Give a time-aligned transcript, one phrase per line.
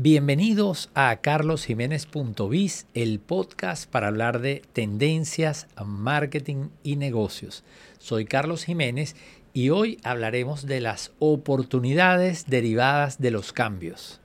[0.00, 7.64] Bienvenidos a carlosjiménez.biz, el podcast para hablar de tendencias, marketing y negocios.
[7.98, 9.16] Soy Carlos Jiménez
[9.52, 14.20] y hoy hablaremos de las oportunidades derivadas de los cambios.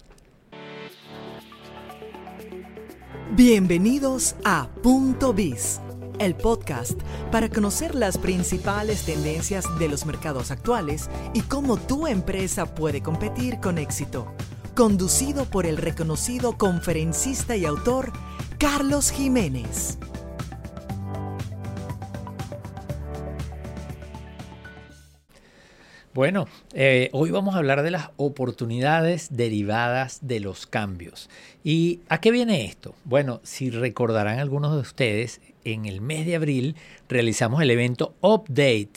[3.31, 5.81] Bienvenidos a Punto Biz,
[6.19, 7.01] el podcast
[7.31, 13.60] para conocer las principales tendencias de los mercados actuales y cómo tu empresa puede competir
[13.60, 14.28] con éxito
[14.74, 18.12] conducido por el reconocido conferencista y autor
[18.58, 19.99] Carlos Jiménez.
[26.13, 31.27] Bueno, eh, hoy vamos a hablar de las oportunidades derivadas de los cambios.
[31.63, 32.94] ¿Y a qué viene esto?
[33.04, 36.76] Bueno, si recordarán algunos de ustedes, en el mes de abril
[37.10, 38.91] realizamos el evento Update,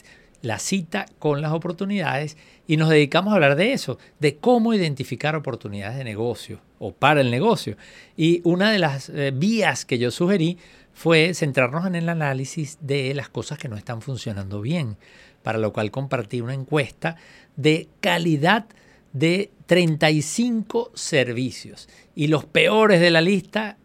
[0.46, 2.36] la cita con las oportunidades
[2.66, 7.20] y nos dedicamos a hablar de eso, de cómo identificar oportunidades de negocio o para
[7.20, 7.76] el negocio.
[8.16, 10.58] Y una de las eh, vías que yo sugerí
[10.94, 14.96] fue centrarnos en el análisis de las cosas que no están funcionando bien,
[15.42, 17.16] para lo cual compartí una encuesta
[17.56, 18.66] de calidad
[19.12, 21.88] de 35 servicios.
[22.14, 23.76] Y los peores de la lista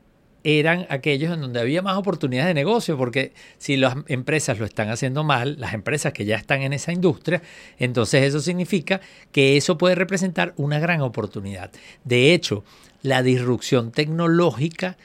[0.43, 4.89] eran aquellos en donde había más oportunidades de negocio, porque si las empresas lo están
[4.89, 7.41] haciendo mal, las empresas que ya están en esa industria,
[7.77, 11.71] entonces eso significa que eso puede representar una gran oportunidad.
[12.03, 12.63] De hecho,
[13.01, 14.97] la disrupción tecnológica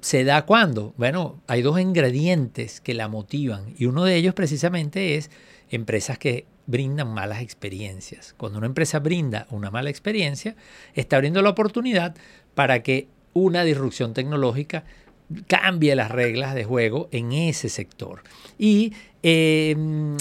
[0.00, 5.16] se da cuando, bueno, hay dos ingredientes que la motivan y uno de ellos precisamente
[5.16, 5.30] es
[5.70, 8.34] empresas que brindan malas experiencias.
[8.36, 10.56] Cuando una empresa brinda una mala experiencia,
[10.94, 12.14] está abriendo la oportunidad
[12.54, 14.84] para que una disrupción tecnológica
[15.46, 18.22] cambie las reglas de juego en ese sector.
[18.58, 20.16] Y em,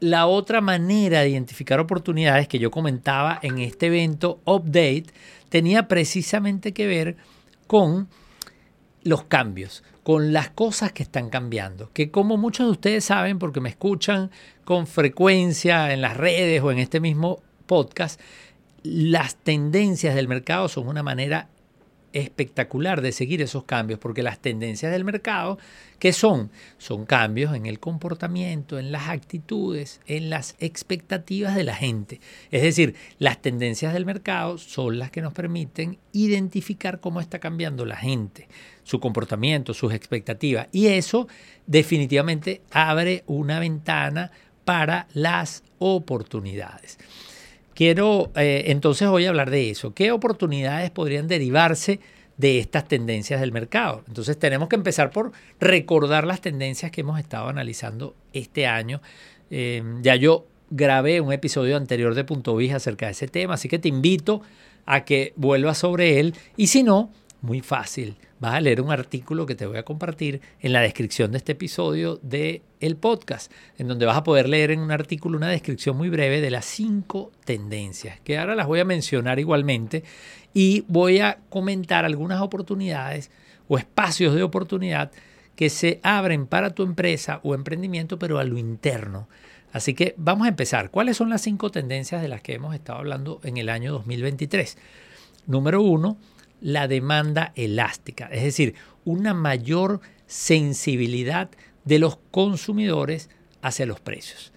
[0.00, 5.06] la otra manera de identificar oportunidades que yo comentaba en este evento Update
[5.48, 7.16] tenía precisamente que ver
[7.66, 8.08] con
[9.02, 13.60] los cambios, con las cosas que están cambiando, que como muchos de ustedes saben, porque
[13.60, 14.30] me escuchan
[14.64, 18.20] con frecuencia en las redes o en este mismo podcast,
[18.82, 21.48] las tendencias del mercado son una manera
[22.12, 25.58] espectacular de seguir esos cambios, porque las tendencias del mercado,
[25.98, 26.50] ¿qué son?
[26.78, 32.20] Son cambios en el comportamiento, en las actitudes, en las expectativas de la gente.
[32.50, 37.84] Es decir, las tendencias del mercado son las que nos permiten identificar cómo está cambiando
[37.84, 38.48] la gente,
[38.82, 40.68] su comportamiento, sus expectativas.
[40.72, 41.28] Y eso
[41.66, 44.30] definitivamente abre una ventana
[44.64, 46.98] para las oportunidades.
[47.80, 49.94] Quiero eh, entonces hoy hablar de eso.
[49.94, 51.98] ¿Qué oportunidades podrían derivarse
[52.36, 54.04] de estas tendencias del mercado?
[54.06, 59.00] Entonces tenemos que empezar por recordar las tendencias que hemos estado analizando este año.
[59.50, 63.70] Eh, ya yo grabé un episodio anterior de Punto Vija acerca de ese tema, así
[63.70, 64.42] que te invito
[64.84, 67.10] a que vuelvas sobre él y si no,
[67.42, 68.16] muy fácil.
[68.38, 71.52] Vas a leer un artículo que te voy a compartir en la descripción de este
[71.52, 75.96] episodio de el podcast, en donde vas a poder leer en un artículo una descripción
[75.96, 80.04] muy breve de las cinco tendencias, que ahora las voy a mencionar igualmente
[80.54, 83.30] y voy a comentar algunas oportunidades
[83.68, 85.12] o espacios de oportunidad
[85.54, 89.28] que se abren para tu empresa o emprendimiento, pero a lo interno.
[89.72, 90.90] Así que vamos a empezar.
[90.90, 94.76] ¿Cuáles son las cinco tendencias de las que hemos estado hablando en el año 2023?
[95.46, 96.16] Número uno,
[96.60, 101.50] la demanda elástica, es decir, una mayor sensibilidad
[101.84, 103.30] de los consumidores
[103.62, 104.52] hacia los precios.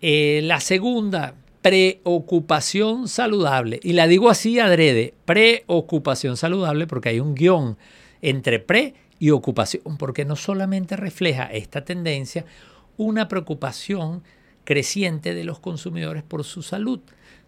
[0.00, 1.34] Eh, la segunda,
[1.64, 3.80] preocupación saludable.
[3.82, 7.78] Y la digo así adrede, preocupación saludable porque hay un guion
[8.20, 12.44] entre pre y ocupación, porque no solamente refleja esta tendencia
[12.98, 14.22] una preocupación
[14.64, 17.00] creciente de los consumidores por su salud,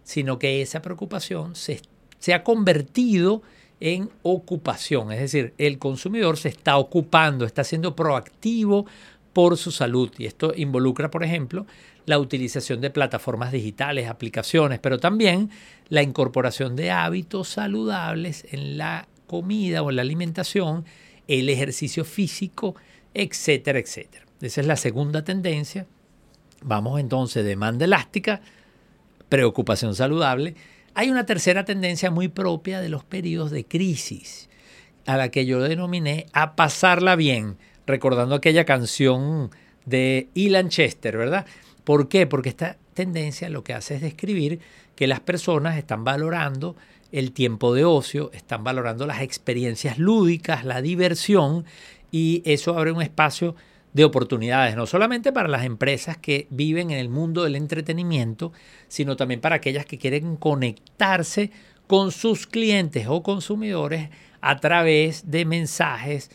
[0.03, 1.83] sino que esa preocupación se,
[2.19, 3.47] se ha convertido en
[4.23, 8.87] ocupación, es decir, el consumidor se está ocupando, está siendo proactivo
[9.33, 11.67] por su salud y esto involucra, por ejemplo,
[12.07, 15.51] la utilización de plataformas digitales, aplicaciones, pero también
[15.89, 20.85] la incorporación de hábitos saludables en la comida o en la alimentación,
[21.29, 22.77] el ejercicio físico,
[23.13, 24.25] etcétera, etcétera.
[24.41, 25.87] Esa es la segunda tendencia.
[26.63, 28.41] Vamos entonces, demanda elástica,
[29.29, 30.55] preocupación saludable
[30.97, 34.49] hay una tercera tendencia muy propia de los periodos de crisis,
[35.05, 39.51] a la que yo denominé a pasarla bien, recordando aquella canción
[39.85, 41.45] de Ilan Chester, ¿verdad?
[41.85, 42.27] ¿Por qué?
[42.27, 44.61] Porque esta tendencia lo que hace es describir
[44.95, 46.77] que las personas están valorando
[47.13, 51.67] el tiempo de ocio, están valorando las experiencias lúdicas, la diversión,
[52.11, 53.55] y eso abre un espacio
[53.97, 58.53] de oportunidades, no solamente para las empresas que viven en el mundo del entretenimiento,
[58.89, 61.51] sino también para aquellas que quieren conectarse
[61.87, 64.11] con sus clientes o consumidores
[64.43, 66.31] a través de mensajes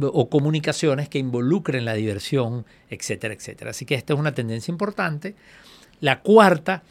[0.00, 3.72] o comunicaciones que involucren la diversión, etcétera, etcétera.
[3.72, 5.34] Así que esta es una tendencia importante.
[6.00, 6.82] La cuarta,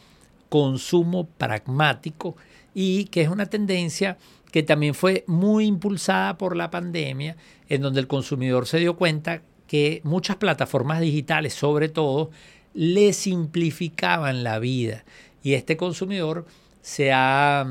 [0.48, 2.36] consumo pragmático
[2.74, 4.18] y que es una tendencia
[4.52, 7.36] que también fue muy impulsada por la pandemia,
[7.68, 12.30] en donde el consumidor se dio cuenta que muchas plataformas digitales, sobre todo,
[12.74, 15.04] le simplificaban la vida.
[15.42, 16.46] Y este consumidor
[16.82, 17.66] se ha,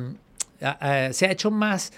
[1.12, 1.94] se ha hecho más,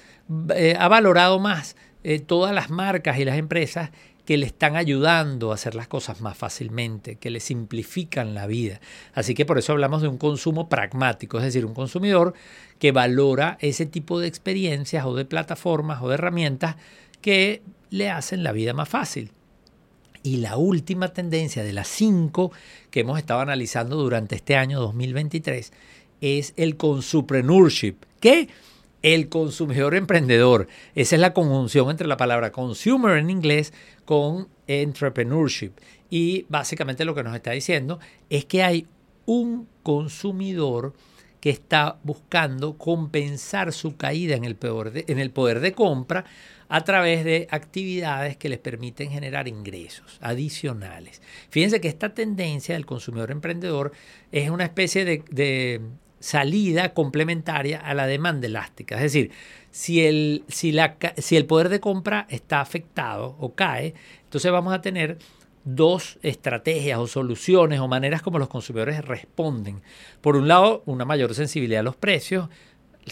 [0.55, 3.91] eh, ha valorado más eh, todas las marcas y las empresas
[4.27, 8.81] que le están ayudando a hacer las cosas más fácilmente, que le simplifican la vida.
[9.13, 12.33] Así que por eso hablamos de un consumo pragmático, es decir, un consumidor
[12.77, 16.75] que valora ese tipo de experiencias o de plataformas o de herramientas
[17.21, 19.31] que le hacen la vida más fácil.
[20.23, 22.51] Y la última tendencia de las cinco
[22.91, 25.71] que hemos estado analizando durante este año 2023
[26.21, 28.49] es el consupreneurship, que
[29.01, 30.67] el consumidor emprendedor.
[30.95, 33.73] Esa es la conjunción entre la palabra consumer en inglés
[34.05, 35.71] con entrepreneurship.
[36.09, 37.99] Y básicamente lo que nos está diciendo
[38.29, 38.87] es que hay
[39.25, 40.93] un consumidor
[41.39, 46.25] que está buscando compensar su caída en el, poder en el poder de compra
[46.69, 51.21] a través de actividades que les permiten generar ingresos adicionales.
[51.49, 53.91] Fíjense que esta tendencia del consumidor emprendedor
[54.31, 55.81] es una especie de
[56.19, 58.95] salida complementaria a la demanda elástica.
[58.95, 59.31] Es decir,
[59.71, 63.93] si el, si, la, si el poder de compra está afectado o cae,
[64.23, 65.19] entonces vamos a tener
[65.63, 69.81] dos estrategias o soluciones o maneras como los consumidores responden.
[70.21, 72.49] Por un lado, una mayor sensibilidad a los precios,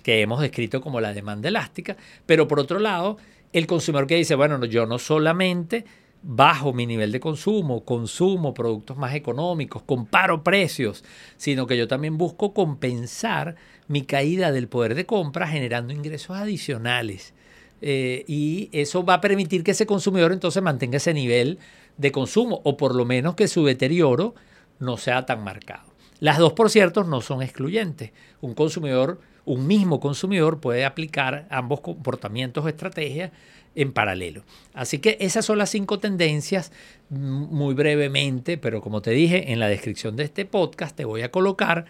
[0.04, 3.18] que hemos descrito como la demanda elástica, pero por otro lado,
[3.60, 5.86] el consumidor que dice, bueno, yo no solamente
[6.22, 11.06] bajo mi nivel de consumo, consumo productos más económicos, comparo precios,
[11.38, 13.56] sino que yo también busco compensar
[13.88, 17.34] mi caída del poder de compra generando ingresos adicionales.
[17.82, 21.60] Eh, y eso va a permitir que ese consumidor entonces mantenga ese nivel
[21.98, 24.36] de consumo o por lo menos que su deterioro
[24.80, 25.94] no sea tan marcado.
[26.20, 28.12] Las dos, por cierto, no son excluyentes.
[28.42, 33.32] Un consumidor, un mismo consumidor puede aplicar ambos comportamientos o estrategias
[33.76, 34.44] en paralelo.
[34.74, 36.72] Así que esas son las cinco tendencias
[37.10, 41.32] muy brevemente, pero como te dije, en la descripción de este podcast te voy a
[41.32, 41.86] colocar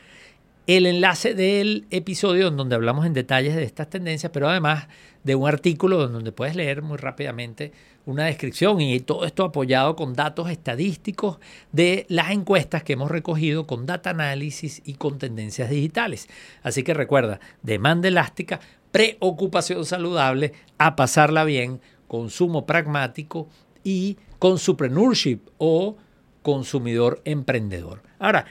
[0.67, 4.88] el enlace del episodio en donde hablamos en detalles de estas tendencias, pero además
[5.23, 7.71] de un artículo donde puedes leer muy rápidamente
[8.06, 11.39] una descripción y todo esto apoyado con datos estadísticos
[11.71, 16.27] de las encuestas que hemos recogido con data análisis y con tendencias digitales.
[16.63, 18.59] Así que recuerda, demanda elástica,
[18.91, 23.47] preocupación saludable, a pasarla bien, consumo pragmático
[23.83, 25.97] y consupreneurship o
[26.41, 28.03] consumidor emprendedor.
[28.19, 28.45] Ahora,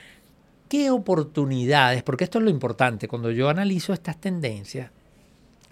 [0.69, 2.03] ¿qué oportunidades?
[2.03, 4.91] Porque esto es lo importante, cuando yo analizo estas tendencias,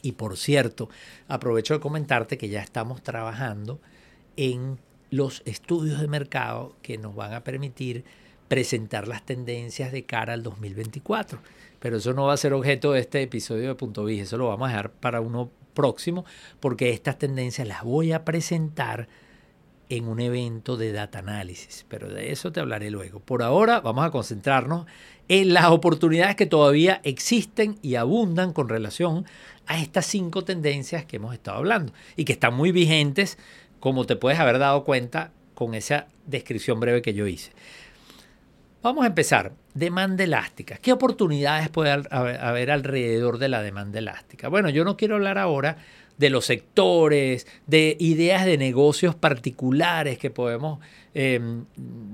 [0.01, 0.90] y por cierto,
[1.28, 3.80] aprovecho de comentarte que ya estamos trabajando
[4.36, 4.80] en
[5.12, 8.04] los estudios de mercado que nos van a permitir
[8.48, 11.39] presentar las tendencias de cara al 2024
[11.84, 14.48] pero eso no va a ser objeto de este episodio de Punto Vige, eso lo
[14.48, 16.24] vamos a dejar para uno próximo,
[16.62, 19.10] porque estas tendencias las voy a presentar
[19.90, 23.20] en un evento de data análisis, pero de eso te hablaré luego.
[23.20, 24.86] Por ahora vamos a concentrarnos
[25.28, 29.26] en las oportunidades que todavía existen y abundan con relación
[29.68, 33.38] a estas cinco tendencias que hemos estado hablando y que están muy vigentes,
[33.80, 37.52] como te puedes haber dado cuenta con esa descripción breve que yo hice.
[38.82, 39.54] Vamos a empezar.
[39.74, 40.75] Demanda elástica.
[40.75, 44.50] ¿Qué oportunidades puede haber alrededor de la demanda elástica?
[44.50, 45.78] Bueno, yo no quiero hablar ahora
[46.17, 50.79] de los sectores, de ideas de negocios particulares que podemos
[51.13, 51.65] em,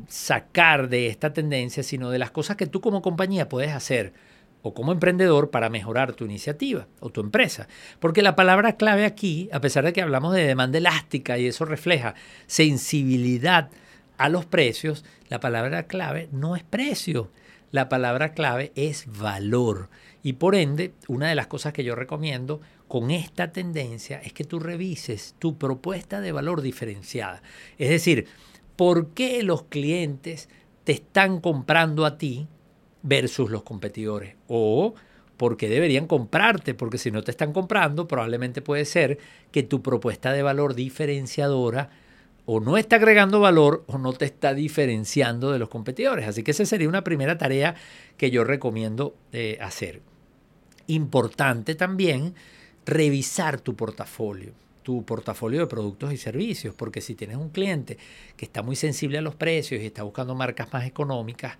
[0.08, 4.14] sacar de esta tendencia, sino de las cosas que tú como compañía puedes hacer
[4.62, 7.68] o como emprendedor para mejorar tu iniciativa o tu empresa.
[8.00, 11.66] Porque la palabra clave aquí, a pesar de que hablamos de demanda elástica y eso
[11.66, 12.16] refleja
[12.48, 13.70] sensibilidad
[14.18, 17.30] a los precios, la palabra clave no es precio,
[17.72, 19.90] la palabra clave es valor.
[20.24, 24.44] Y por ende, una de las cosas que yo recomiendo con esta tendencia es que
[24.44, 27.42] tú revises tu propuesta de valor diferenciada.
[27.78, 28.26] Es decir,
[28.76, 30.50] ¿por qué los clientes
[30.84, 32.48] te están comprando a ti
[33.04, 34.36] versus los competidores?
[34.48, 34.96] O
[35.38, 36.74] ¿por qué deberían comprarte?
[36.74, 39.20] Porque si no te están comprando, probablemente puede ser
[39.52, 41.92] que tu propuesta de valor diferenciadora
[42.46, 46.28] o no está agregando valor o no te está diferenciando de los competidores.
[46.28, 47.76] Así que esa sería una primera tarea
[48.18, 50.02] que yo recomiendo eh, hacer.
[50.88, 52.34] Importante también
[52.90, 54.54] revisar tu portafolio,
[54.84, 57.98] tu portafolio de productos y servicios, porque si tienes un cliente
[58.36, 61.58] que está muy sensible a los precios y está buscando marcas más económicas,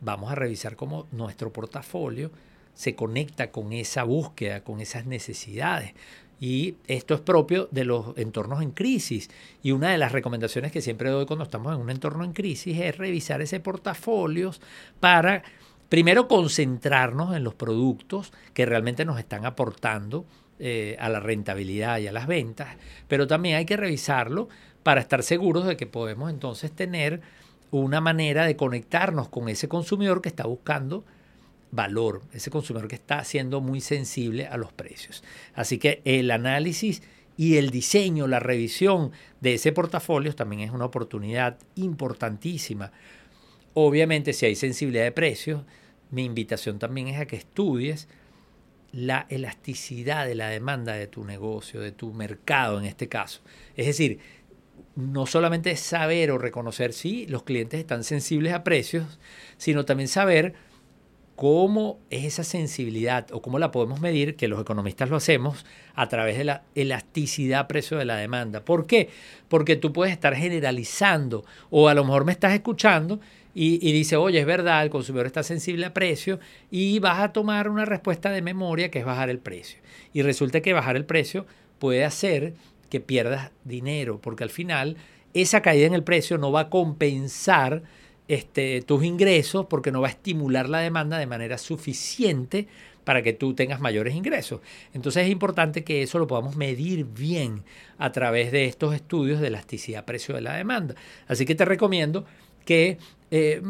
[0.00, 2.30] vamos a revisar cómo nuestro portafolio
[2.74, 5.94] se conecta con esa búsqueda, con esas necesidades.
[6.40, 9.30] Y esto es propio de los entornos en crisis.
[9.62, 12.76] Y una de las recomendaciones que siempre doy cuando estamos en un entorno en crisis
[12.80, 14.50] es revisar ese portafolio
[14.98, 15.44] para,
[15.88, 20.26] primero, concentrarnos en los productos que realmente nos están aportando
[20.58, 22.76] eh, a la rentabilidad y a las ventas,
[23.08, 24.48] pero también hay que revisarlo
[24.82, 27.20] para estar seguros de que podemos entonces tener
[27.70, 31.04] una manera de conectarnos con ese consumidor que está buscando
[31.70, 35.24] valor, ese consumidor que está siendo muy sensible a los precios.
[35.54, 37.02] Así que el análisis
[37.36, 42.92] y el diseño, la revisión de ese portafolio también es una oportunidad importantísima.
[43.74, 45.62] Obviamente, si hay sensibilidad de precios,
[46.10, 48.06] mi invitación también es a que estudies
[48.92, 53.40] la elasticidad de la demanda de tu negocio, de tu mercado en este caso.
[53.76, 54.18] Es decir,
[54.94, 59.18] no solamente saber o reconocer si los clientes están sensibles a precios,
[59.56, 60.54] sino también saber
[61.34, 66.08] cómo es esa sensibilidad o cómo la podemos medir, que los economistas lo hacemos a
[66.08, 68.64] través de la elasticidad precio de la demanda.
[68.64, 69.08] ¿Por qué?
[69.48, 73.20] Porque tú puedes estar generalizando o a lo mejor me estás escuchando
[73.54, 76.40] y, dice, oye, es verdad, el consumidor está sensible a precio
[76.70, 79.78] y vas a tomar una respuesta de memoria que es bajar el precio.
[80.14, 81.46] Y resulta que bajar el precio
[81.78, 82.54] puede hacer
[82.88, 84.96] que pierdas dinero, porque al final
[85.34, 87.82] esa caída en el precio no va a compensar
[88.28, 92.68] este, tus ingresos porque no va a estimular la demanda de manera suficiente
[93.04, 94.60] para que tú tengas mayores ingresos.
[94.94, 97.64] Entonces es importante que eso lo podamos medir bien
[97.98, 100.94] a través de estos estudios de elasticidad precio de la demanda.
[101.26, 102.24] Así que te recomiendo
[102.64, 102.98] que
[103.30, 103.62] eh,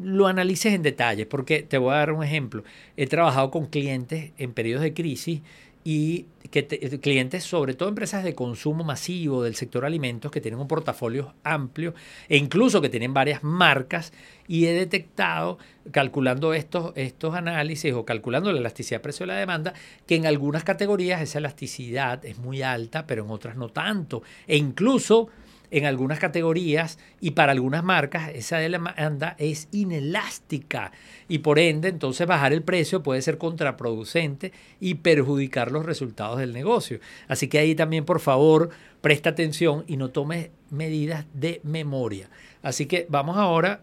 [0.00, 2.64] lo analices en detalle, porque te voy a dar un ejemplo.
[2.96, 5.42] He trabajado con clientes en periodos de crisis
[5.84, 6.66] y que
[7.00, 11.94] clientes, sobre todo empresas de consumo masivo del sector alimentos, que tienen un portafolio amplio
[12.28, 14.12] e incluso que tienen varias marcas,
[14.46, 15.58] y he detectado,
[15.90, 19.72] calculando estos, estos análisis o calculando la elasticidad precio de la demanda,
[20.06, 24.22] que en algunas categorías esa elasticidad es muy alta, pero en otras no tanto.
[24.46, 25.30] E incluso
[25.72, 30.92] en algunas categorías y para algunas marcas esa demanda es inelástica
[31.28, 36.52] y por ende entonces bajar el precio puede ser contraproducente y perjudicar los resultados del
[36.52, 37.00] negocio.
[37.26, 38.68] Así que ahí también por favor
[39.00, 42.28] presta atención y no tome medidas de memoria.
[42.62, 43.80] Así que vamos ahora,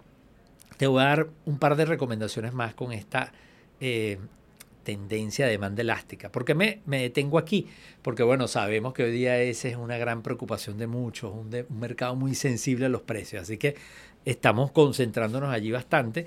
[0.78, 3.34] te voy a dar un par de recomendaciones más con esta
[3.82, 4.20] eh,
[4.90, 6.32] tendencia de demanda elástica.
[6.32, 7.68] ¿Por qué me, me, detengo aquí?
[8.02, 12.16] Porque bueno, sabemos que hoy día esa es una gran preocupación de muchos, un, mercado
[12.16, 13.76] muy sensible a los precios, así que
[14.26, 16.26] estamos concentrándonos allí bastante.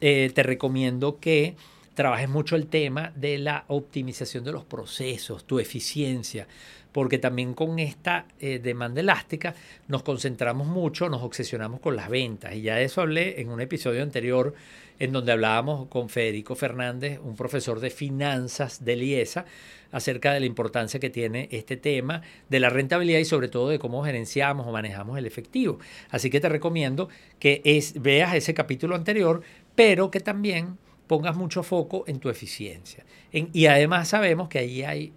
[0.00, 1.54] Eh, te recomiendo que
[2.00, 6.46] trabajes mucho el tema de la optimización de los procesos, tu eficiencia,
[6.92, 9.54] porque también con esta eh, demanda elástica
[9.86, 12.54] nos concentramos mucho, nos obsesionamos con las ventas.
[12.54, 14.54] Y ya de eso hablé en un episodio anterior
[14.98, 19.44] en donde hablábamos con Federico Fernández, un profesor de finanzas de IESA,
[19.92, 23.78] acerca de la importancia que tiene este tema de la rentabilidad y sobre todo de
[23.78, 25.80] cómo gerenciamos o manejamos el efectivo.
[26.08, 29.42] Así que te recomiendo que es, veas ese capítulo anterior,
[29.74, 30.78] pero que también
[31.10, 33.04] pongas mucho foco en tu eficiencia.
[33.32, 35.12] y además sabemos que ahí hay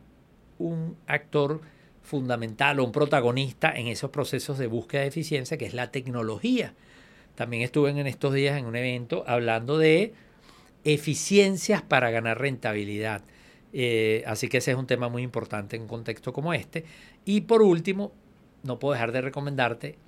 [0.57, 1.61] un actor
[2.01, 6.73] fundamental o un protagonista en esos procesos de búsqueda de eficiencia, que es la tecnología.
[7.35, 10.15] También estuve en estos días en un evento hablando de
[10.83, 13.21] eficiencias para ganar rentabilidad.
[13.71, 16.85] Eh, así que ese es un tema muy importante en un contexto como este.
[17.23, 18.13] Y por último,
[18.63, 19.99] no puedo dejar de recomendarte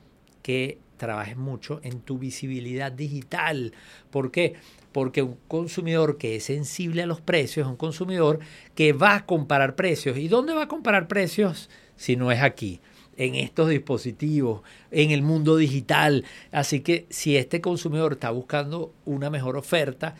[0.42, 3.74] que trabajes mucho en tu visibilidad digital.
[4.10, 4.54] ¿Por qué?
[4.92, 8.40] Porque un consumidor que es sensible a los precios es un consumidor
[8.76, 10.18] que va a comparar precios.
[10.18, 12.80] ¿Y dónde va a comparar precios si no es aquí?
[13.18, 14.62] en estos dispositivos,
[14.92, 16.26] en el mundo digital.
[16.52, 20.16] Así que si este consumidor está buscando una mejor oferta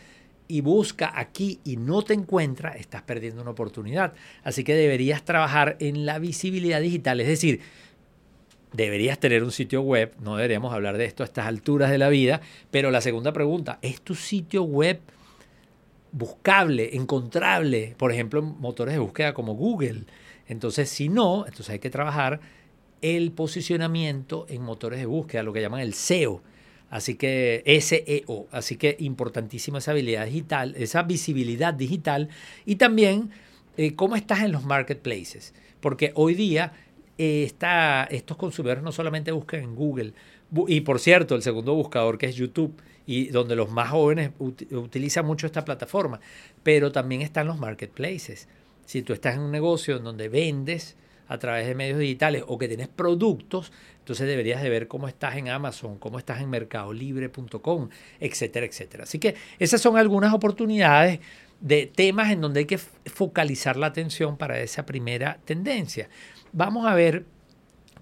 [0.48, 4.14] y busca aquí y no te encuentra, estás perdiendo una oportunidad.
[4.44, 7.60] Así que deberías trabajar en la visibilidad digital, es decir,
[8.76, 12.08] deberías tener un sitio web, no deberíamos hablar de esto a estas alturas de la
[12.08, 15.00] vida, pero la segunda pregunta, ¿es tu sitio web
[16.12, 20.04] buscable, encontrable, por ejemplo, en motores de búsqueda como Google?
[20.46, 22.40] Entonces, si no, entonces hay que trabajar
[23.02, 26.42] el posicionamiento en motores de búsqueda, lo que llaman el SEO.
[26.90, 32.28] Así que SEO, así que importantísima esa habilidad digital, esa visibilidad digital
[32.64, 33.30] y también
[33.76, 36.72] eh, cómo estás en los marketplaces, porque hoy día
[37.18, 37.52] eh,
[38.10, 40.12] estos consumidores no solamente buscan en Google,
[40.68, 45.24] y por cierto, el segundo buscador que es YouTube, y donde los más jóvenes utilizan
[45.24, 46.20] mucho esta plataforma,
[46.62, 48.48] pero también están los marketplaces.
[48.84, 50.96] Si tú estás en un negocio en donde vendes,
[51.28, 55.36] a través de medios digitales o que tienes productos, entonces deberías de ver cómo estás
[55.36, 57.88] en Amazon, cómo estás en mercadolibre.com,
[58.20, 59.04] etcétera, etcétera.
[59.04, 61.20] Así que esas son algunas oportunidades
[61.60, 66.08] de temas en donde hay que focalizar la atención para esa primera tendencia.
[66.56, 67.26] Vamos a ver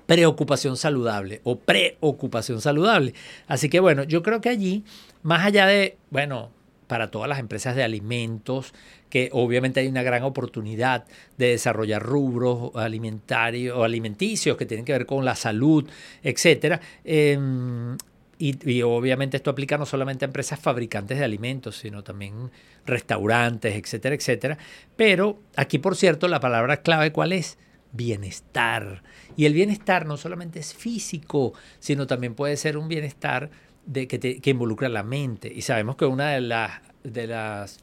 [0.06, 3.12] preocupación saludable o preocupación saludable.
[3.49, 4.84] Así que bueno, yo creo que allí,
[5.25, 6.52] más allá de, bueno,
[6.87, 8.73] para todas las empresas de alimentos,
[9.11, 11.04] que obviamente hay una gran oportunidad
[11.37, 15.90] de desarrollar rubros alimentarios o alimenticios que tienen que ver con la salud,
[16.23, 16.80] etcétera.
[17.02, 17.96] Em,
[18.38, 22.52] y, obviamente esto aplica no solamente a empresas fabricantes de alimentos, sino también
[22.87, 24.58] restaurantes, etcétera, etcétera.
[24.94, 27.58] Pero aquí, por cierto, la palabra clave, ¿cuál es?
[27.95, 29.03] Bienestar.
[29.37, 33.51] Y el bienestar no solamente es físico, sino también puede ser un bienestar
[33.87, 35.53] de, que, involucra la mente.
[35.55, 37.81] Y sabemos que una de las, de las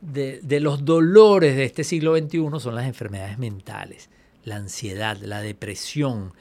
[0.00, 4.08] de, los dolores de este siglo XXI son las enfermedades mentales,
[4.44, 6.32] la ansiedad, la depresión,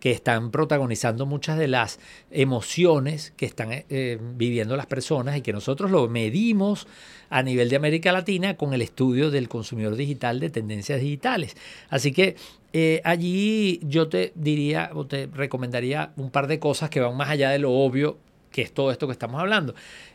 [0.00, 1.98] que están protagonizando muchas de las
[2.30, 6.86] emociones que están eh, viviendo las personas y que nosotros lo medimos
[7.30, 11.56] a nivel de América Latina con el estudio del consumidor digital de tendencias digitales.
[11.88, 12.36] Así que
[12.72, 17.30] eh, allí yo te diría o te recomendaría un par de cosas que van más
[17.30, 18.18] allá de lo obvio
[18.50, 19.74] que es todo esto que estamos hablando.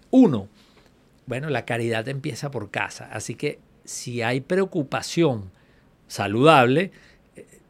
[0.10, 0.48] Uno,
[1.26, 5.52] bueno, la caridad empieza por casa, así que si hay preocupación
[6.08, 6.92] saludable, eh,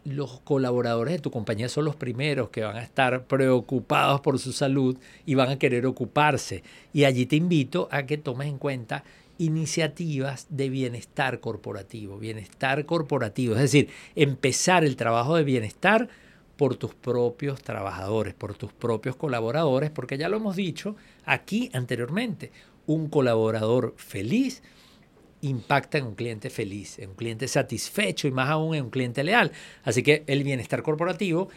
[0.03, 4.51] los colaboradores de tu compañía son los primeros que van a estar preocupados por su
[4.51, 6.63] salud y van a querer ocuparse.
[6.93, 9.03] Y allí te invito a que tomes en cuenta
[9.37, 16.09] iniciativas de bienestar corporativo, bienestar corporativo, es decir, empezar el trabajo de bienestar
[16.57, 22.51] por tus propios trabajadores, por tus propios colaboradores, porque ya lo hemos dicho aquí anteriormente,
[22.85, 24.61] un colaborador feliz
[25.41, 29.23] impacta en un cliente feliz, en un cliente satisfecho y más aún en un cliente
[29.23, 29.51] leal.
[29.83, 31.49] Así que el bienestar corporativo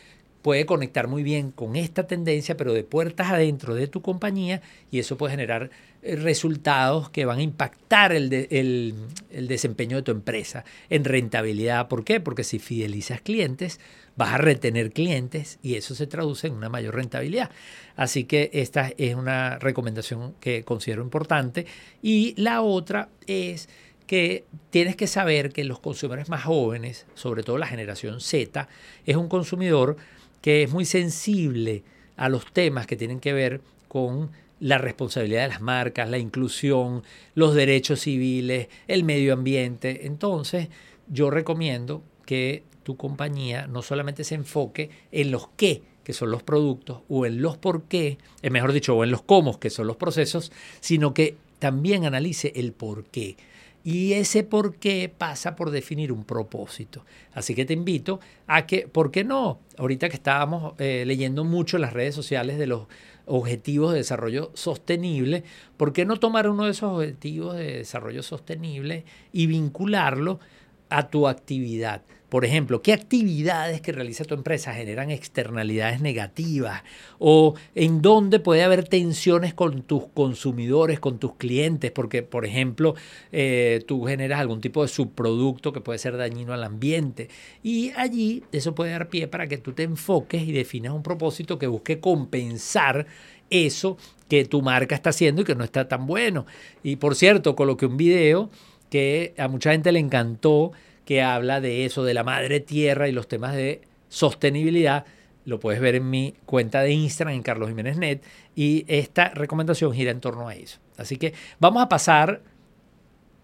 [0.44, 4.60] puede conectar muy bien con esta tendencia, pero de puertas adentro de tu compañía
[4.90, 5.70] y eso puede generar
[6.02, 11.88] eh, resultados que van a impactar el, el, desempeño de tu empresa en rentabilidad.
[11.88, 12.20] ¿Por qué?
[12.20, 13.80] Porque si fidelizas clientes,
[14.16, 17.50] vas a retener clientes y eso se traduce en una mayor rentabilidad.
[17.96, 21.66] Así que esta es una recomendación que considero importante.
[22.02, 23.68] Y la otra es
[24.06, 28.68] que tienes que saber que los consumidores más jóvenes, sobre todo la generación Z,
[29.06, 29.96] es un consumidor
[30.40, 31.82] que es muy sensible
[32.16, 37.02] a los temas que tienen que ver con la responsabilidad de las marcas, la inclusión,
[37.34, 40.06] los derechos civiles, el medio ambiente.
[40.06, 40.68] Entonces,
[41.08, 46.42] yo recomiendo que tu compañía no solamente se enfoque en los qué, que son los
[46.42, 49.88] productos, o en los por qué, es mejor dicho, o en los cómo, que son
[49.88, 53.36] los procesos, sino que también analice el por qué.
[53.82, 57.04] Y ese por qué pasa por definir un propósito.
[57.34, 59.60] Así que te invito a que, ¿por qué no?
[59.76, 62.86] Ahorita que estábamos eh, leyendo mucho en las redes sociales de los
[63.26, 65.44] objetivos de desarrollo sostenible,
[65.76, 70.40] ¿por qué no tomar uno de esos objetivos de desarrollo sostenible y vincularlo
[70.88, 72.02] a tu actividad?
[72.28, 76.82] Por ejemplo, ¿qué actividades que realiza tu empresa generan externalidades negativas?
[77.18, 81.92] ¿O en dónde puede haber tensiones con tus consumidores, con tus clientes?
[81.92, 82.94] Porque, por ejemplo,
[83.30, 87.28] eh, tú generas algún tipo de subproducto que puede ser dañino al ambiente.
[87.62, 91.58] Y allí eso puede dar pie para que tú te enfoques y definas un propósito
[91.58, 93.06] que busque compensar
[93.50, 93.96] eso
[94.28, 96.46] que tu marca está haciendo y que no está tan bueno.
[96.82, 98.50] Y por cierto, coloqué un video
[98.90, 100.72] que a mucha gente le encantó
[101.04, 105.04] que habla de eso, de la madre tierra y los temas de sostenibilidad.
[105.44, 108.22] Lo puedes ver en mi cuenta de Instagram, en Carlos Jiménez Net,
[108.54, 110.78] y esta recomendación gira en torno a eso.
[110.96, 112.40] Así que vamos a pasar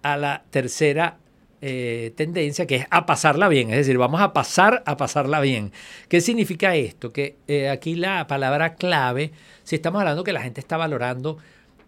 [0.02, 1.18] a la tercera
[1.62, 5.72] eh, tendencia, que es a pasarla bien, es decir, vamos a pasar a pasarla bien.
[6.08, 7.12] ¿Qué significa esto?
[7.12, 11.36] Que eh, aquí la palabra clave, si estamos hablando que la gente está valorando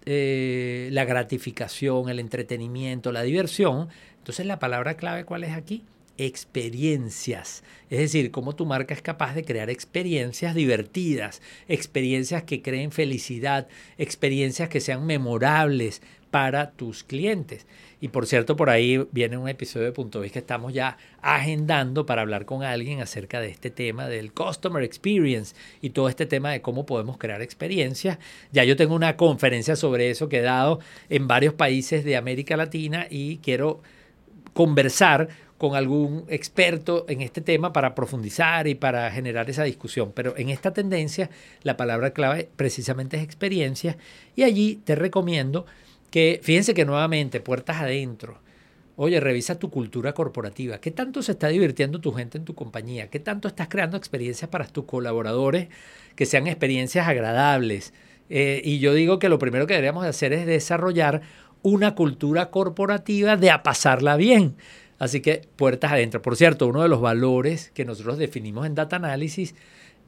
[0.04, 3.88] eh, la gratificación, el entretenimiento, la diversión,
[4.22, 5.82] entonces la palabra clave cuál es aquí?
[6.18, 7.64] experiencias.
[7.90, 13.66] Es decir, cómo tu marca es capaz de crear experiencias divertidas, experiencias que creen felicidad,
[13.98, 17.66] experiencias que sean memorables para tus clientes.
[18.00, 22.06] Y por cierto, por ahí viene un episodio de Punto Vis que estamos ya agendando
[22.06, 26.50] para hablar con alguien acerca de este tema del Customer Experience y todo este tema
[26.50, 28.18] de cómo podemos crear experiencias.
[28.50, 30.80] Ya yo tengo una conferencia sobre eso que he dado
[31.10, 33.82] en varios países de América Latina y quiero
[34.52, 40.10] conversar con algún experto en este tema para profundizar y para generar esa discusión.
[40.12, 41.30] Pero en esta tendencia
[41.62, 43.96] la palabra clave precisamente es experiencia
[44.34, 45.64] y allí te recomiendo
[46.10, 48.40] que, fíjense que nuevamente, puertas adentro,
[48.96, 53.08] oye, revisa tu cultura corporativa, qué tanto se está divirtiendo tu gente en tu compañía,
[53.08, 55.68] qué tanto estás creando experiencias para tus colaboradores
[56.16, 57.94] que sean experiencias agradables.
[58.30, 61.22] Eh, y yo digo que lo primero que deberíamos hacer es desarrollar
[61.62, 64.56] una cultura corporativa de a pasarla bien.
[64.98, 66.22] Así que puertas adentro.
[66.22, 69.54] Por cierto, uno de los valores que nosotros definimos en Data Analysis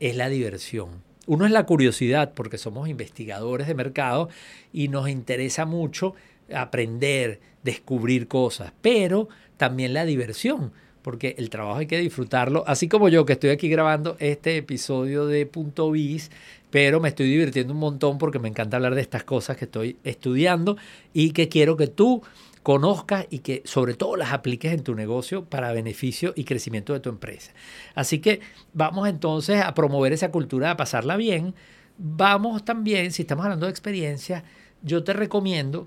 [0.01, 1.03] es la diversión.
[1.27, 4.29] Uno es la curiosidad, porque somos investigadores de mercado
[4.73, 6.15] y nos interesa mucho
[6.55, 10.73] aprender, descubrir cosas, pero también la diversión,
[11.05, 15.27] porque el trabajo hay que disfrutarlo, así como yo que estoy aquí grabando este episodio
[15.27, 16.31] de Punto Bis,
[16.71, 19.99] pero me estoy divirtiendo un montón porque me encanta hablar de estas cosas que estoy
[20.03, 20.79] estudiando
[21.13, 22.23] y que quiero que tú
[22.63, 27.01] conozcas y que sobre todo las apliques en tu negocio para beneficio y crecimiento de
[27.01, 27.53] tu empresa.
[27.95, 28.41] Así que
[28.73, 31.55] vamos entonces a promover esa cultura de pasarla bien.
[31.99, 34.43] Vamos también, si estamos hablando de experiencia,
[34.81, 35.87] yo te recomiendo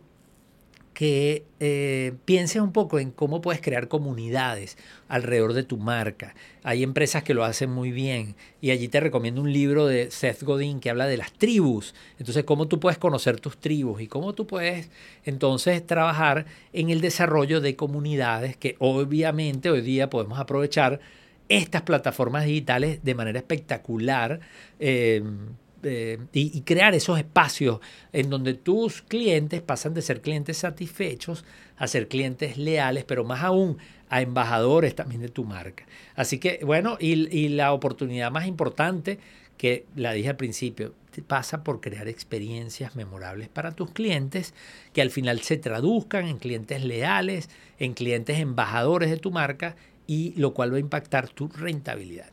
[0.98, 6.34] que eh, pienses un poco en cómo puedes crear comunidades alrededor de tu marca.
[6.64, 10.42] Hay empresas que lo hacen muy bien y allí te recomiendo un libro de Seth
[10.42, 11.94] Godin que habla de las tribus.
[12.18, 14.90] Entonces, cómo tú puedes conocer tus tribus y cómo tú puedes
[15.24, 21.00] entonces trabajar en el desarrollo de comunidades que obviamente hoy día podemos aprovechar
[21.48, 24.40] estas plataformas digitales de manera espectacular.
[24.80, 25.22] Eh,
[25.88, 27.80] eh, y, crear esos espacios
[28.14, 31.46] en donde tus clientes pasan de ser clientes satisfechos
[31.78, 33.78] a ser clientes leales, pero más aún
[34.10, 35.86] a embajadores también de tu marca.
[36.16, 39.20] Así que, bueno, y, y la oportunidad más importante
[39.58, 44.54] que la dije al principio, pasa por crear experiencias memorables para tus clientes
[44.94, 50.34] que al final se traduzcan en clientes leales, en clientes embajadores de tu marca y
[50.38, 52.32] lo cual va a impactar tu rentabilidad.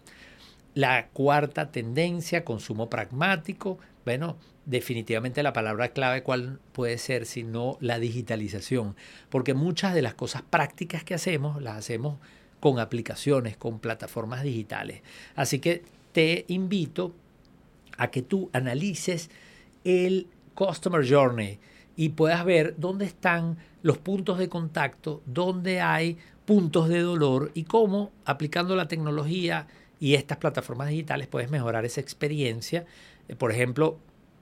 [0.75, 3.79] La cuarta tendencia, consumo pragmático.
[4.05, 8.97] Bueno, definitivamente la palabra clave cuál puede ser sino la digitalización,
[9.31, 12.19] porque muchas de las cosas prácticas que hacemos las hacemos
[12.61, 15.03] con aplicaciones, con plataformas digitales.
[15.37, 15.83] Así que
[16.13, 17.13] te invito
[17.99, 19.31] a que tú analices
[19.85, 21.59] el Customer Journey
[21.97, 27.65] y puedas ver dónde están los puntos de contacto, dónde hay puntos de dolor y
[27.65, 29.67] cómo aplicando la tecnología
[30.05, 32.85] y estas plataformas digitales puedes mejorar esa experiencia.
[33.27, 33.99] Eh, por ejemplo,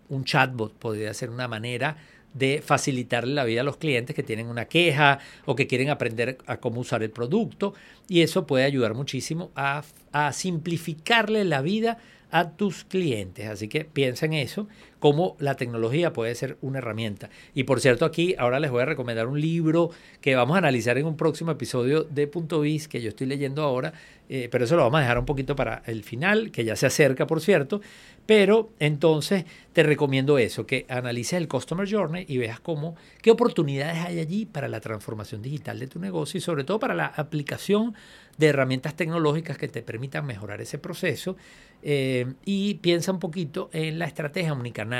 [0.08, 1.98] un chatbot podría ser una manera
[2.34, 6.38] de facilitarle la vida a los clientes que tienen una queja o que quieren aprender
[6.46, 7.74] a cómo usar el producto
[8.08, 11.98] y eso puede ayudar muchísimo a, a simplificarle la vida
[12.32, 13.46] a tus clientes.
[13.46, 14.66] Así que piensa en eso,
[15.02, 17.28] cómo la tecnología puede ser una herramienta.
[17.54, 20.96] Y por cierto, aquí ahora les voy a recomendar un libro que vamos a analizar
[20.96, 23.94] en un próximo episodio de Punto Biz que yo estoy leyendo ahora,
[24.28, 26.86] eh, pero eso lo vamos a dejar un poquito para el final, que ya se
[26.86, 27.80] acerca, por cierto.
[28.26, 33.98] Pero entonces te recomiendo eso, que analices el Customer Journey y veas cómo, qué oportunidades
[34.04, 37.94] hay allí para la transformación digital de tu negocio y sobre todo para la aplicación
[38.38, 41.36] de herramientas tecnológicas que te permitan mejorar ese proceso.
[41.84, 44.91] Eh, y piensa un poquito en la estrategia omnicanal.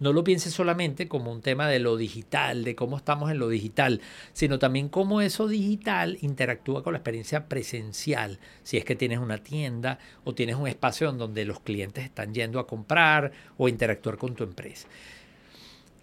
[0.00, 3.48] No lo pienses solamente como un tema de lo digital, de cómo estamos en lo
[3.48, 4.00] digital,
[4.32, 8.38] sino también cómo eso digital interactúa con la experiencia presencial.
[8.62, 12.34] Si es que tienes una tienda o tienes un espacio en donde los clientes están
[12.34, 14.88] yendo a comprar o interactuar con tu empresa.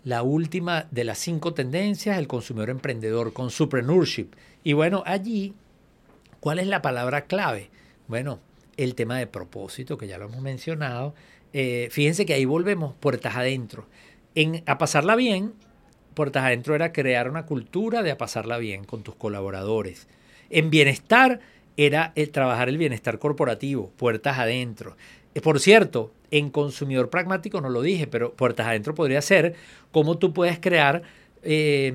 [0.04, 4.28] La última de las cinco tendencias, el consumidor emprendedor, con consupreneurship.
[4.63, 5.54] Y bueno, allí
[6.45, 7.71] ¿Cuál es la palabra clave?
[8.08, 8.38] Bueno,
[8.78, 11.15] el tema de propósito, que ya lo hemos mencionado.
[11.58, 13.88] Eh, fíjense que ahí volvemos puertas adentro.
[14.36, 15.54] En a pasarla bien,
[16.13, 20.10] puertas adentro era crear una cultura de a pasarla bien con tus colaboradores.
[20.50, 21.39] En bienestar
[21.78, 24.98] era el trabajar el bienestar corporativo, puertas adentro.
[25.34, 29.56] Eh, por cierto, en consumidor pragmático no lo dije, pero puertas adentro podría ser
[29.94, 31.04] cómo tú puedes crear
[31.41, 31.94] eh,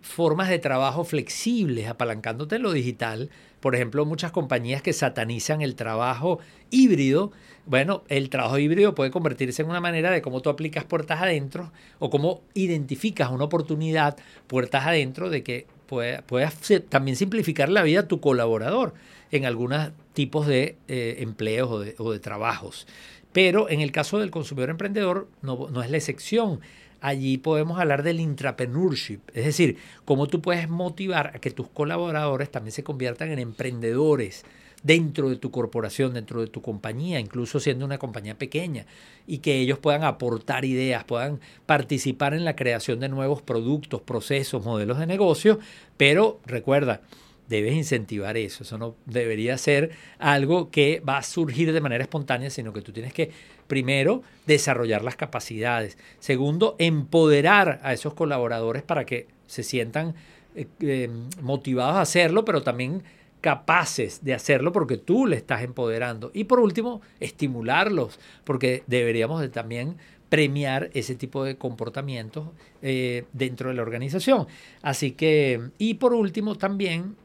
[0.00, 5.74] formas de trabajo flexibles, apalancándote en lo digital, por ejemplo, muchas compañías que satanizan el
[5.74, 7.30] trabajo híbrido.
[7.66, 11.70] Bueno, el trabajo híbrido puede convertirse en una manera de cómo tú aplicas puertas adentro
[11.98, 16.54] o cómo identificas una oportunidad puertas adentro de que puedas
[16.88, 18.94] también simplificar la vida a tu colaborador
[19.30, 22.86] en algunos tipos de eh, empleos o de, o de, trabajos.
[23.32, 26.60] Pero en el caso del consumidor emprendedor no, no es la excepción
[27.00, 32.50] allí podemos hablar del intrapreneurship, es decir, cómo tú puedes motivar a que tus colaboradores
[32.50, 34.44] también se conviertan en emprendedores
[34.82, 38.86] dentro de tu corporación, dentro de tu compañía, incluso siendo una compañía pequeña,
[39.26, 44.64] y que ellos puedan aportar ideas, puedan participar en la creación de nuevos productos, procesos,
[44.64, 45.58] modelos de negocio,
[45.96, 47.02] pero recuerda,
[47.50, 48.62] debes incentivar eso.
[48.62, 52.92] Eso no debería ser algo que va a surgir de manera espontánea, sino que tú
[52.92, 53.30] tienes que,
[53.66, 55.98] primero, desarrollar las capacidades.
[56.20, 60.14] Segundo, empoderar a esos colaboradores para que se sientan
[60.54, 61.10] eh, eh,
[61.42, 63.02] motivados a hacerlo, pero también
[63.40, 66.30] capaces de hacerlo porque tú le estás empoderando.
[66.32, 69.96] Y por último, estimularlos, porque deberíamos de también
[70.28, 74.46] premiar ese tipo de comportamientos eh, dentro de la organización.
[74.82, 77.16] Así que, y por último, también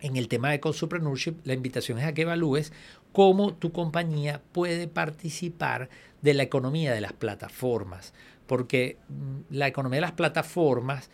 [0.00, 2.72] en el tema de Consupreneurship, la invitación es a que evalúes
[3.12, 5.88] cómo tu compañía puede participar
[6.22, 8.14] de la economía de las plataformas.
[8.46, 11.10] Porque mm, la economía de las plataformas,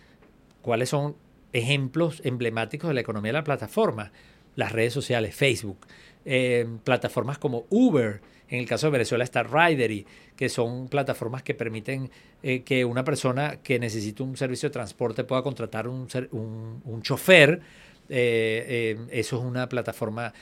[0.62, 1.16] ¿cuáles son
[1.52, 4.12] ejemplos emblemáticos de la economía de la plataforma?
[4.56, 5.86] Las redes sociales, Facebook,
[6.24, 11.54] eh, plataformas como Uber, en el caso de Venezuela está Ridery, que son plataformas que
[11.54, 12.10] permiten
[12.42, 16.06] eh, que una persona que necesita un servicio de transporte pueda contratar un,
[17.02, 17.60] chofer.
[18.08, 20.32] Eh, eso es una plataforma,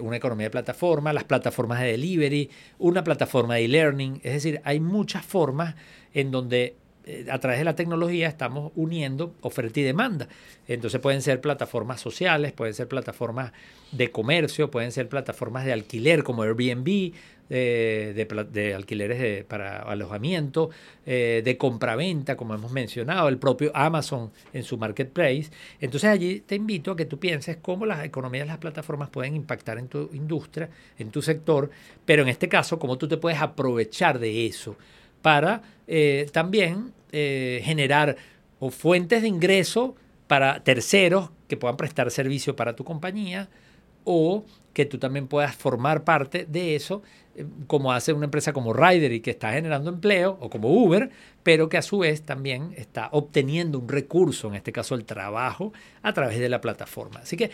[0.00, 4.20] una economía de plataforma, las plataformas de delivery, una plataforma de e-learning.
[4.22, 5.74] Es decir, hay muchas formas
[6.12, 10.26] en donde eh, a través de la tecnología estamos uniendo oferta y demanda.
[10.66, 13.52] Entonces pueden ser plataformas sociales, pueden ser plataformas
[13.92, 17.12] de comercio, pueden ser plataformas de alquiler como Airbnb,
[17.48, 20.70] de, alquileres para alojamiento,
[21.06, 25.50] eh, de compraventa, como hemos mencionado, el propio Amazon en su marketplace.
[25.80, 29.36] Entonces allí te invito a que tú pienses cómo las economías de las plataformas pueden
[29.36, 31.70] impactar en tu industria, en tu sector,
[32.04, 34.76] pero en este caso, cómo tú te puedes aprovechar de eso
[35.22, 38.16] para eh, también eh, generar
[38.58, 43.48] o fuentes de ingreso para terceros que puedan prestar servicio para tu compañía
[44.04, 47.02] o que tú también puedas formar parte de eso,
[47.36, 51.10] eh, como hace una empresa como Rider y que está generando empleo, o como Uber,
[51.42, 55.72] pero que a su vez también está obteniendo un recurso, en este caso el trabajo,
[56.02, 57.20] a través de la plataforma.
[57.20, 57.50] Así que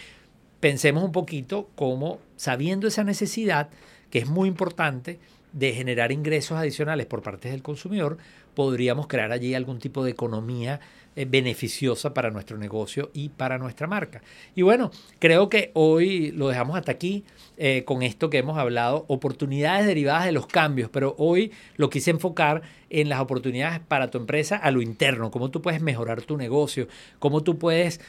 [0.59, 3.68] pensemos un poquito cómo, sabiendo esa necesidad,
[4.11, 5.20] que es muy importante,
[5.52, 8.18] de generar ingresos adicionales por parte del consumidor,
[8.54, 10.80] podríamos crear allí algún tipo de economía
[11.16, 14.23] eh, beneficiosa para nuestro negocio y para nuestra marca.
[14.55, 17.25] Y bueno, creo que hoy lo dejamos hasta aquí
[17.57, 22.12] eh, con esto que hemos hablado, oportunidades derivadas de los cambios, pero hoy lo quise
[22.12, 26.37] enfocar en las oportunidades para tu empresa a lo interno, cómo tú puedes mejorar tu
[26.37, 26.87] negocio,
[27.18, 28.01] cómo tú puedes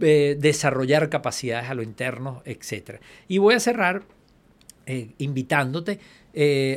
[0.00, 3.00] eh, desarrollar capacidades a lo interno, etc.
[3.28, 4.04] Y voy a cerrar
[5.18, 5.98] invitándote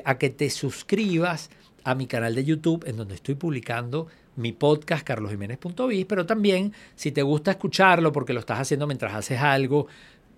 [0.04, 1.52] a que te suscribas
[1.84, 7.12] a mi canal de YouTube en donde estoy publicando mi podcast carlosjiménez.biz, pero también si
[7.12, 9.88] te gusta escucharlo porque lo estás haciendo mientras haces algo,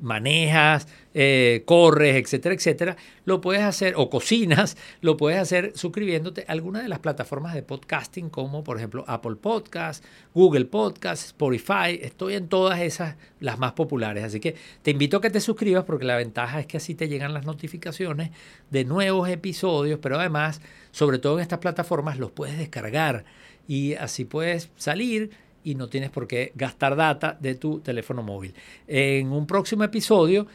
[0.02, 6.52] manejas, eh, corres, etcétera, etcétera, lo puedes hacer, o cocinas, lo puedes hacer suscribiéndote a
[6.52, 12.36] alguna de las plataformas de podcasting como por ejemplo Apple Podcast, Google Podcast, Spotify, estoy
[12.36, 16.06] en todas esas, las más populares, así que te invito a que te suscribas porque
[16.06, 18.32] la ventaja es que así te llegan las notificaciones
[18.70, 23.24] de nuevos episodios, pero además, sobre todo en estas plataformas, los puedes descargar
[23.68, 25.32] y así puedes salir
[25.64, 28.54] y no tienes por qué gastar data de tu teléfono móvil.
[28.88, 30.48] En un próximo episodio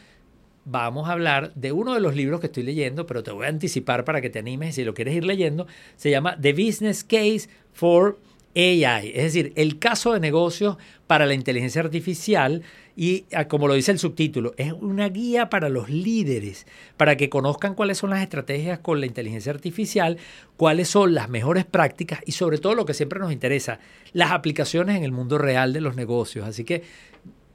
[0.65, 3.49] vamos a hablar de uno de los libros que estoy leyendo, pero te voy a
[3.49, 5.65] anticipar para que te animes si lo quieres ir leyendo.
[5.95, 8.19] Se llama The Business Case for
[8.55, 12.63] AI, es decir, el caso de negocios para la inteligencia artificial
[12.99, 16.65] y ah, como lo dice el subtítulo, es una guía para los líderes,
[16.97, 20.17] para que conozcan cuáles son las estrategias con la inteligencia artificial,
[20.57, 23.79] cuáles son las mejores prácticas y sobre todo lo que siempre nos interesa,
[24.13, 26.47] las aplicaciones en el mundo real de los negocios.
[26.47, 26.81] Así que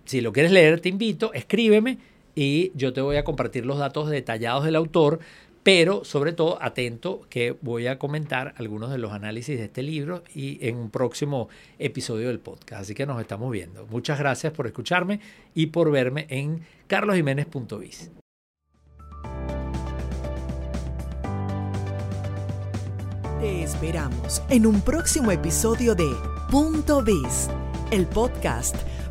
[0.04, 1.98] si lo quieres leer, te invito, escríbeme
[2.36, 5.18] y yo te voy a compartir los datos detallados del autor
[5.62, 10.22] pero sobre todo atento que voy a comentar algunos de los análisis de este libro
[10.34, 11.48] y en un próximo
[11.78, 12.82] episodio del podcast.
[12.82, 13.86] Así que nos estamos viendo.
[13.86, 15.20] Muchas gracias por escucharme
[15.54, 18.10] y por verme en carlosjiménez.biz.
[23.40, 26.08] Te esperamos en un próximo episodio de
[26.48, 27.50] Punto Biz,
[27.90, 28.76] el podcast